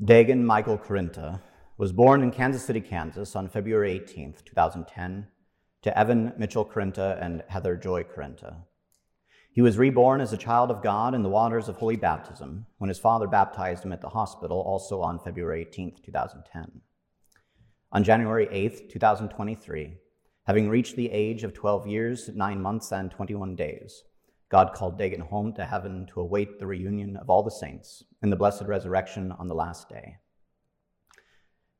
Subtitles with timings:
[0.00, 1.40] Dagan Michael Corinta
[1.76, 5.26] was born in Kansas City, Kansas on February 18, 2010,
[5.82, 8.56] to Evan Mitchell Corinta and Heather Joy Corinta.
[9.52, 12.88] He was reborn as a child of God in the waters of holy baptism when
[12.88, 16.80] his father baptized him at the hospital, also on February 18, 2010.
[17.92, 19.98] On January 8, 2023,
[20.46, 24.04] having reached the age of 12 years, 9 months, and 21 days,
[24.52, 28.28] God called Dagan home to heaven to await the reunion of all the saints in
[28.28, 30.18] the blessed resurrection on the last day.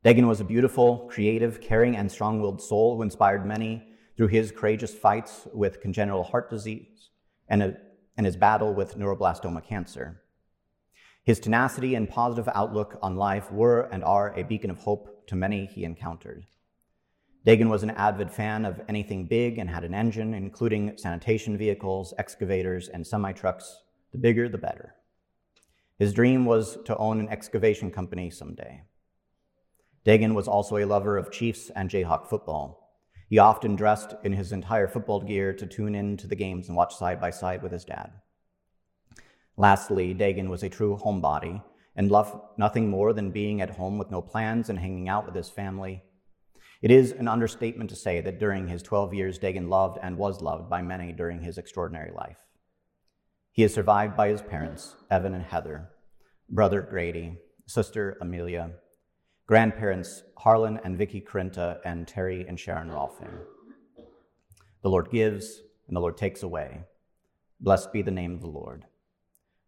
[0.02, 4.50] Dagan was a beautiful, creative, caring, and strong willed soul who inspired many through his
[4.50, 7.10] courageous fights with congenital heart disease
[7.46, 7.76] and, a,
[8.16, 10.22] and his battle with neuroblastoma cancer.
[11.24, 15.36] His tenacity and positive outlook on life were and are a beacon of hope to
[15.36, 16.46] many he encountered.
[17.44, 22.14] Dagan was an avid fan of anything big and had an engine, including sanitation vehicles,
[22.16, 23.82] excavators, and semi trucks.
[24.12, 24.94] The bigger, the better.
[25.98, 28.82] His dream was to own an excavation company someday.
[30.06, 32.96] Dagan was also a lover of Chiefs and Jayhawk football.
[33.28, 36.76] He often dressed in his entire football gear to tune in to the games and
[36.76, 38.12] watch side by side with his dad.
[39.56, 41.62] Lastly, Dagan was a true homebody
[41.96, 45.34] and loved nothing more than being at home with no plans and hanging out with
[45.34, 46.02] his family
[46.82, 50.42] it is an understatement to say that during his 12 years, Dagan loved and was
[50.42, 52.38] loved by many during his extraordinary life.
[53.52, 55.90] He is survived by his parents, Evan and Heather,
[56.48, 58.72] brother Grady, sister Amelia,
[59.46, 63.38] grandparents Harlan and Vicky Corinta, and Terry and Sharon Rolfing.
[64.82, 66.80] The Lord gives, and the Lord takes away.
[67.60, 68.86] Blessed be the name of the Lord.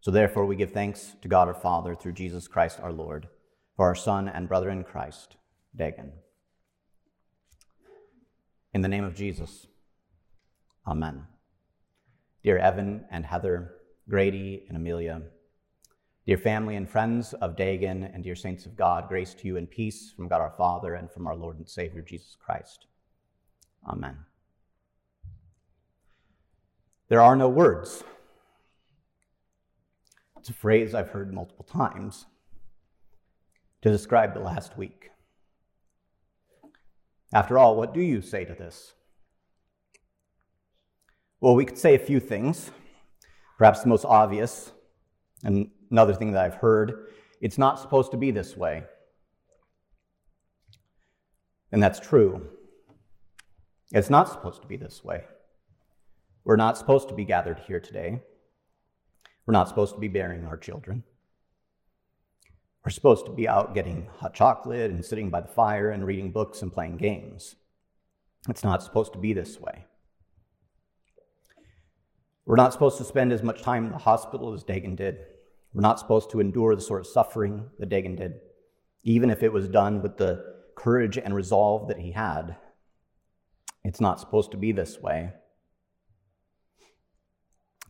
[0.00, 3.28] So therefore, we give thanks to God our Father through Jesus Christ our Lord,
[3.76, 5.36] for our son and brother in Christ,
[5.78, 6.10] Dagan.
[8.74, 9.68] In the name of Jesus,
[10.84, 11.22] Amen.
[12.42, 13.76] Dear Evan and Heather,
[14.08, 15.22] Grady and Amelia,
[16.26, 19.70] dear family and friends of Dagan, and dear saints of God, grace to you and
[19.70, 22.88] peace from God our Father and from our Lord and Savior Jesus Christ.
[23.86, 24.16] Amen.
[27.08, 28.02] There are no words.
[30.36, 32.26] It's a phrase I've heard multiple times
[33.82, 35.10] to describe the last week.
[37.34, 38.94] After all, what do you say to this?
[41.40, 42.70] Well, we could say a few things.
[43.58, 44.72] Perhaps the most obvious,
[45.42, 47.08] and another thing that I've heard,
[47.40, 48.84] it's not supposed to be this way.
[51.70, 52.48] And that's true.
[53.92, 55.24] It's not supposed to be this way.
[56.44, 58.22] We're not supposed to be gathered here today.
[59.44, 61.02] We're not supposed to be burying our children.
[62.84, 66.32] We're supposed to be out getting hot chocolate and sitting by the fire and reading
[66.32, 67.56] books and playing games.
[68.46, 69.86] It's not supposed to be this way.
[72.44, 75.16] We're not supposed to spend as much time in the hospital as Dagan did.
[75.72, 78.34] We're not supposed to endure the sort of suffering that Dagan did,
[79.02, 80.44] even if it was done with the
[80.76, 82.56] courage and resolve that he had.
[83.82, 85.32] It's not supposed to be this way.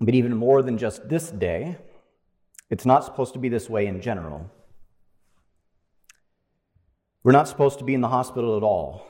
[0.01, 1.79] But even more than just this day,
[2.71, 4.51] it's not supposed to be this way in general.
[7.25, 9.07] We're not supposed to be in the hospital at all.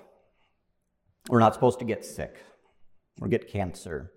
[1.29, 2.37] We're not supposed to get sick
[3.21, 4.13] or get cancer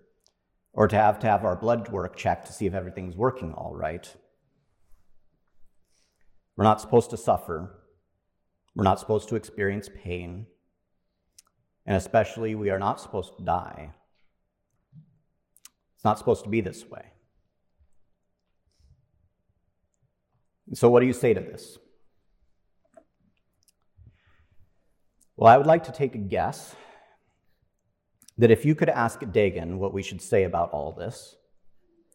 [0.72, 3.74] or to have to have our blood work checked to see if everything's working all
[3.74, 4.14] right.
[6.56, 7.74] We're not supposed to suffer.
[8.76, 10.46] We're not supposed to experience pain.
[11.84, 13.94] And especially, we are not supposed to die.
[15.96, 17.06] It's not supposed to be this way.
[20.74, 21.78] So, what do you say to this?
[25.38, 26.74] Well, I would like to take a guess
[28.38, 31.36] that if you could ask Dagan what we should say about all this,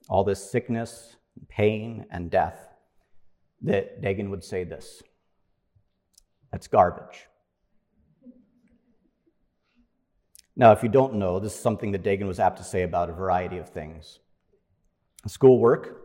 [0.09, 1.15] all this sickness,
[1.47, 2.67] pain, and death,
[3.61, 5.01] that Dagan would say this
[6.51, 7.27] that's garbage.
[10.57, 13.09] Now, if you don't know, this is something that Dagan was apt to say about
[13.09, 14.19] a variety of things
[15.27, 16.01] schoolwork,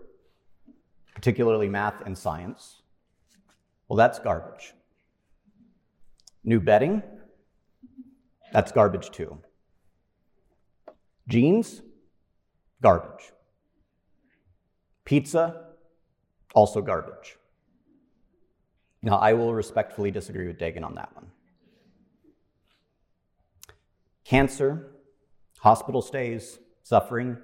[1.16, 2.80] particularly math and science.
[3.88, 4.72] Well, that's garbage.
[6.48, 7.02] New bedding,
[8.54, 9.36] that's garbage too.
[11.28, 11.82] Jeans,
[12.80, 13.32] garbage.
[15.04, 15.66] Pizza,
[16.54, 17.36] also garbage.
[19.02, 21.26] Now, I will respectfully disagree with Dagan on that one.
[24.24, 24.94] Cancer,
[25.58, 27.36] hospital stays, suffering,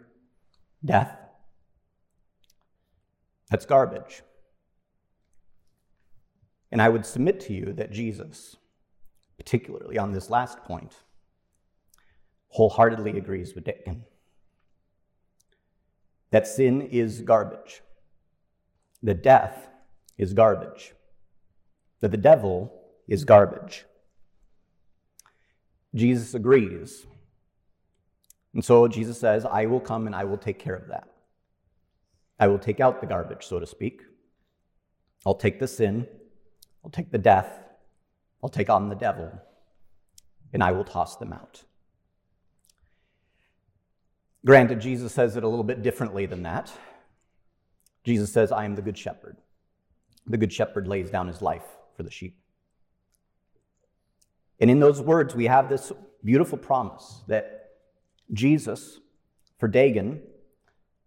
[0.82, 1.14] death,
[3.50, 4.22] that's garbage.
[6.72, 8.56] And I would submit to you that Jesus,
[9.36, 10.94] particularly on this last point,
[12.48, 14.02] wholeheartedly agrees with Dagan.
[16.31, 17.82] That sin is garbage,
[19.02, 19.69] that death
[20.19, 20.94] is garbage,
[22.00, 22.72] that the devil
[23.08, 23.84] is garbage.
[25.94, 27.06] Jesus agrees.
[28.52, 31.08] And so Jesus says, I will come and I will take care of that.
[32.38, 34.02] I will take out the garbage, so to speak.
[35.26, 36.06] I'll take the sin,
[36.84, 37.63] I'll take the death,
[38.44, 39.32] I'll take on the devil,
[40.52, 41.64] and I will toss them out.
[44.44, 46.70] Granted, Jesus says it a little bit differently than that.
[48.05, 49.38] Jesus says, I am the good shepherd.
[50.26, 51.64] The good shepherd lays down his life
[51.96, 52.37] for the sheep.
[54.61, 55.90] And in those words, we have this
[56.23, 57.70] beautiful promise that
[58.31, 59.00] Jesus,
[59.56, 60.20] for Dagan,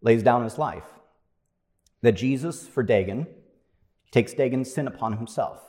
[0.02, 0.88] lays down his life.
[2.02, 3.28] That Jesus, for Dagan,
[4.10, 5.62] takes Dagan's sin upon himself.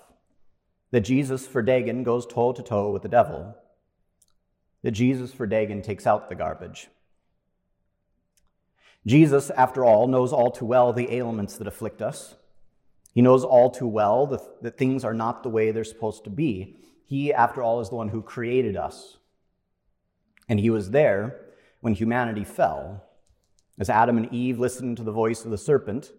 [0.90, 3.56] That Jesus, for Dagan, goes toe to toe with the devil.
[4.82, 6.88] That Jesus, for Dagan, takes out the garbage.
[9.06, 12.34] Jesus, after all, knows all too well the ailments that afflict us.
[13.14, 16.30] He knows all too well that, that things are not the way they're supposed to
[16.30, 16.76] be.
[17.04, 19.16] He, after all, is the one who created us.
[20.48, 21.40] And he was there
[21.80, 23.04] when humanity fell,
[23.78, 26.12] as Adam and Eve listened to the voice of the serpent,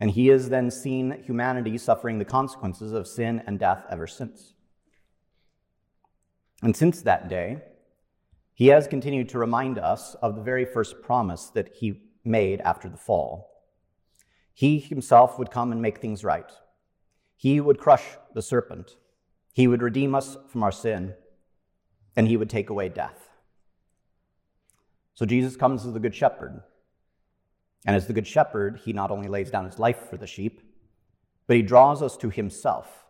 [0.00, 4.54] and he has then seen humanity suffering the consequences of sin and death ever since.
[6.62, 7.62] And since that day,
[8.54, 12.88] he has continued to remind us of the very first promise that he made after
[12.88, 13.50] the fall.
[14.54, 16.50] He himself would come and make things right.
[17.36, 18.04] He would crush
[18.34, 18.96] the serpent.
[19.52, 21.14] He would redeem us from our sin,
[22.16, 23.28] and he would take away death.
[25.14, 26.62] So Jesus comes as the Good Shepherd.
[27.84, 30.60] And as the Good Shepherd, he not only lays down his life for the sheep,
[31.46, 33.04] but he draws us to himself,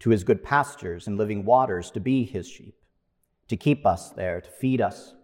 [0.00, 2.76] to his good pastures and living waters to be his sheep,
[3.48, 5.14] to keep us there, to feed us,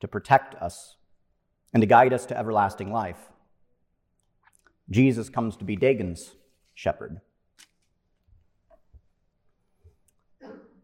[0.00, 0.96] to protect us,
[1.74, 3.30] and to guide us to everlasting life.
[4.90, 6.34] Jesus comes to be Dagan's
[6.74, 7.20] shepherd.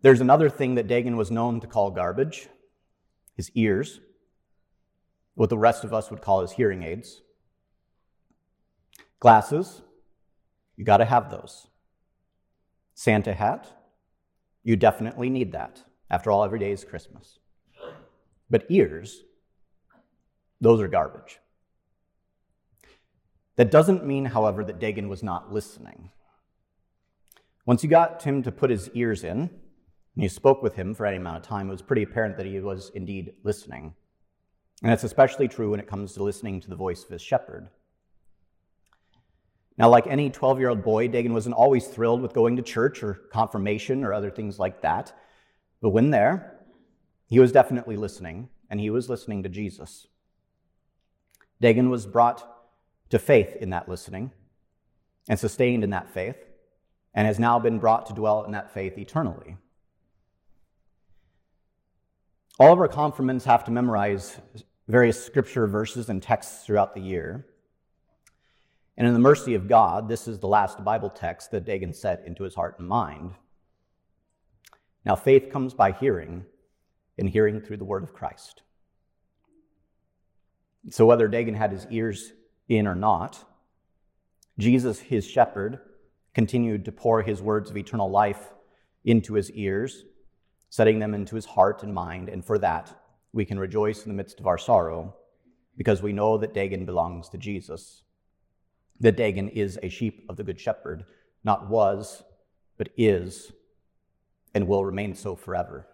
[0.02, 2.48] There's another thing that Dagan was known to call garbage
[3.36, 4.00] his ears,
[5.34, 7.22] what the rest of us would call his hearing aids.
[9.24, 9.80] Glasses,
[10.76, 11.68] you got to have those.
[12.92, 13.66] Santa hat,
[14.62, 15.82] you definitely need that.
[16.10, 17.38] After all, every day is Christmas.
[18.50, 19.22] But ears,
[20.60, 21.38] those are garbage.
[23.56, 26.10] That doesn't mean, however, that Dagan was not listening.
[27.64, 29.50] Once you got him to put his ears in, and
[30.22, 32.60] you spoke with him for any amount of time, it was pretty apparent that he
[32.60, 33.94] was indeed listening.
[34.82, 37.70] And that's especially true when it comes to listening to the voice of his shepherd.
[39.76, 43.02] Now, like any 12 year old boy, Dagan wasn't always thrilled with going to church
[43.02, 45.12] or confirmation or other things like that.
[45.80, 46.60] But when there,
[47.26, 50.06] he was definitely listening, and he was listening to Jesus.
[51.62, 52.46] Dagan was brought
[53.10, 54.30] to faith in that listening
[55.28, 56.36] and sustained in that faith,
[57.14, 59.56] and has now been brought to dwell in that faith eternally.
[62.58, 64.36] All of our confirmants have to memorize
[64.86, 67.46] various scripture verses and texts throughout the year.
[68.96, 72.22] And in the mercy of God, this is the last Bible text that Dagan set
[72.26, 73.32] into his heart and mind.
[75.04, 76.44] Now, faith comes by hearing,
[77.18, 78.62] and hearing through the word of Christ.
[80.90, 82.32] So, whether Dagan had his ears
[82.68, 83.44] in or not,
[84.58, 85.80] Jesus, his shepherd,
[86.34, 88.52] continued to pour his words of eternal life
[89.04, 90.04] into his ears
[90.74, 93.00] setting them into his heart and mind, and for that
[93.32, 95.14] we can rejoice in the midst of our sorrow,
[95.76, 98.02] because we know that Dagan belongs to Jesus.
[99.00, 101.04] That Dagan is a sheep of the Good Shepherd,
[101.42, 102.22] not was,
[102.78, 103.52] but is,
[104.54, 105.86] and will remain so forever.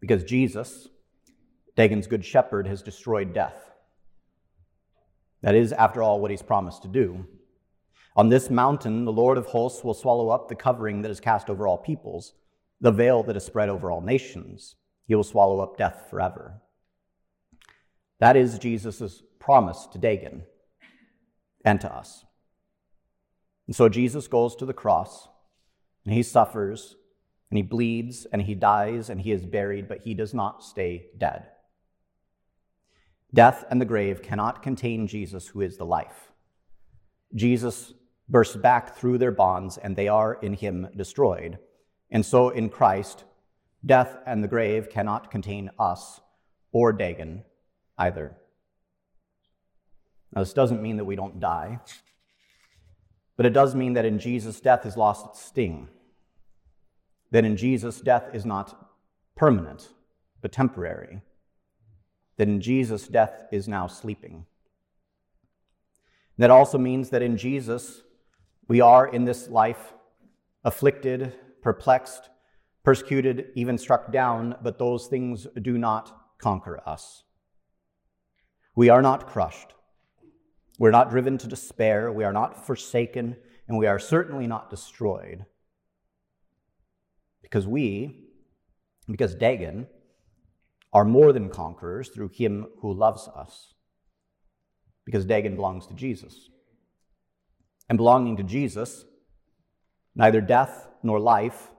[0.00, 0.88] Because Jesus,
[1.76, 3.70] Dagan's Good Shepherd, has destroyed death.
[5.42, 7.26] That is, after all, what he's promised to do.
[8.16, 11.48] On this mountain, the Lord of hosts will swallow up the covering that is cast
[11.50, 12.32] over all peoples
[12.80, 14.76] the veil that is spread over all nations.
[15.06, 16.60] He will swallow up death forever.
[18.18, 20.42] That is Jesus' promise to Dagan
[21.66, 22.24] and to us.
[23.66, 25.28] And so Jesus goes to the cross
[26.04, 26.96] and he suffers
[27.50, 31.08] and he bleeds and he dies and he is buried, but he does not stay
[31.18, 31.48] dead.
[33.34, 36.32] Death and the grave cannot contain Jesus, who is the life.
[37.34, 37.92] Jesus
[38.28, 41.58] bursts back through their bonds and they are in him destroyed.
[42.10, 43.24] And so in Christ,
[43.84, 46.20] death and the grave cannot contain us
[46.70, 47.42] or Dagan
[47.98, 48.36] either.
[50.34, 51.80] Now, this doesn't mean that we don't die,
[53.36, 55.88] but it does mean that in Jesus, death has lost its sting.
[57.30, 58.90] That in Jesus, death is not
[59.36, 59.88] permanent,
[60.40, 61.20] but temporary.
[62.36, 64.46] That in Jesus, death is now sleeping.
[66.38, 68.02] That also means that in Jesus,
[68.68, 69.94] we are in this life
[70.64, 72.28] afflicted, perplexed,
[72.84, 77.24] persecuted, even struck down, but those things do not conquer us.
[78.74, 79.75] We are not crushed.
[80.78, 82.12] We're not driven to despair.
[82.12, 83.36] We are not forsaken.
[83.68, 85.46] And we are certainly not destroyed.
[87.42, 88.26] Because we,
[89.08, 89.86] because Dagan,
[90.92, 93.74] are more than conquerors through him who loves us.
[95.04, 96.50] Because Dagan belongs to Jesus.
[97.88, 99.04] And belonging to Jesus,
[100.14, 101.70] neither death nor life,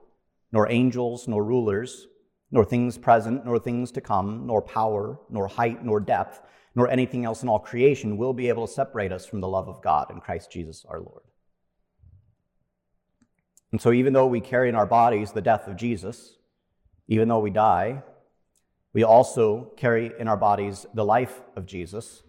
[0.52, 2.06] nor angels nor rulers,
[2.50, 6.40] nor things present, nor things to come, nor power, nor height, nor depth,
[6.74, 9.68] nor anything else in all creation will be able to separate us from the love
[9.68, 11.22] of God in Christ Jesus our Lord.
[13.72, 16.36] And so, even though we carry in our bodies the death of Jesus,
[17.06, 18.02] even though we die,
[18.92, 22.22] we also carry in our bodies the life of Jesus,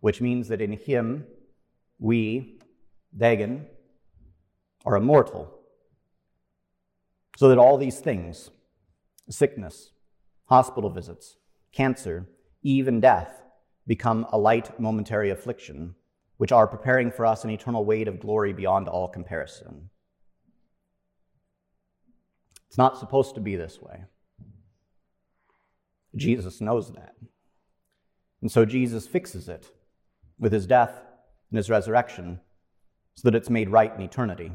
[0.00, 1.26] which means that in Him
[1.98, 2.60] we,
[3.16, 3.64] Dagan,
[4.84, 5.50] are immortal.
[7.36, 8.50] So that all these things
[9.30, 9.92] sickness,
[10.46, 11.36] hospital visits,
[11.72, 12.28] cancer,
[12.62, 13.43] even death
[13.86, 15.94] become a light momentary affliction,
[16.36, 19.90] which are preparing for us an eternal weight of glory beyond all comparison.
[22.68, 24.04] It's not supposed to be this way.
[26.16, 27.14] Jesus knows that.
[28.40, 29.70] And so Jesus fixes it
[30.38, 31.00] with his death
[31.50, 32.40] and his resurrection
[33.14, 34.52] so that it's made right in eternity.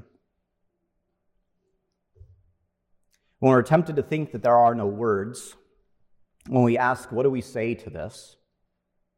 [3.40, 5.56] When we're tempted to think that there are no words,
[6.48, 8.36] when we ask, what do we say to this?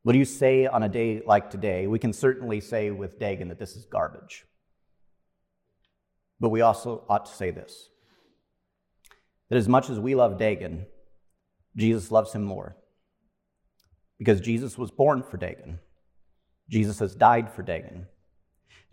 [0.04, 1.88] What do you say on a day like today?
[1.88, 4.46] We can certainly say with Dagan that this is garbage.
[6.40, 7.90] But we also ought to say this
[9.50, 10.86] that as much as we love Dagan,
[11.76, 12.78] Jesus loves him more.
[14.18, 15.80] Because Jesus was born for Dagan,
[16.70, 18.06] Jesus has died for Dagan.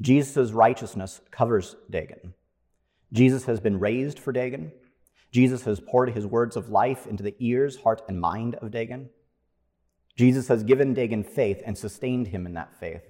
[0.00, 2.34] Jesus' righteousness covers Dagan.
[3.12, 4.70] Jesus has been raised for Dagan.
[5.32, 9.08] Jesus has poured his words of life into the ears, heart, and mind of Dagan.
[10.18, 13.04] Jesus has given Dagan faith and sustained him in that faith.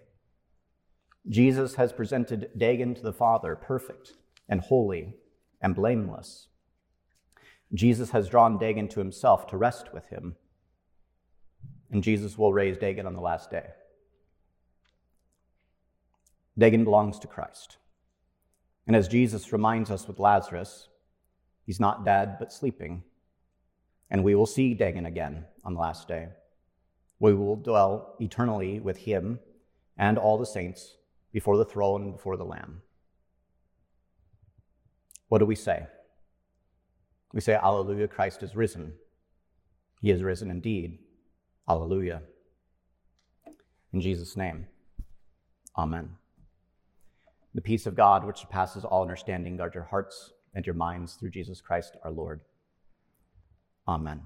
[1.26, 4.12] Jesus has presented Dagan to the Father perfect
[4.46, 5.14] and holy
[5.62, 6.48] and blameless.
[7.72, 10.36] Jesus has drawn Dagan to himself to rest with him.
[11.90, 13.68] And Jesus will raise Dagan on the last day.
[16.60, 17.78] Dagan belongs to Christ.
[18.86, 20.88] And as Jesus reminds us with Lazarus,
[21.64, 23.02] He's not dead, but sleeping.
[24.10, 26.28] And we will see Dagan again on the last day.
[27.20, 29.40] We will dwell eternally with him
[29.96, 30.96] and all the saints
[31.32, 32.82] before the throne and before the Lamb.
[35.28, 35.86] What do we say?
[37.32, 38.94] We say, Alleluia, Christ is risen.
[40.00, 40.98] He is risen indeed.
[41.68, 42.22] Alleluia.
[43.92, 44.66] In Jesus' name,
[45.76, 46.10] Amen.
[47.54, 51.30] The peace of God, which surpasses all understanding, guard your hearts and your minds through
[51.30, 52.40] Jesus Christ our Lord.
[53.86, 54.22] Amen.